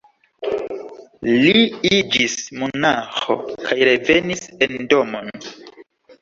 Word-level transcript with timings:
Li 1.43 1.51
iĝis 1.97 2.37
monaĥo 2.61 3.37
kaj 3.67 3.79
revenis 3.91 4.43
en 4.69 4.81
domon. 4.95 5.31